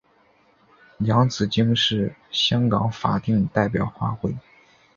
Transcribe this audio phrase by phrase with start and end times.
[1.01, 4.33] 洋紫荆是香港法定代表花卉。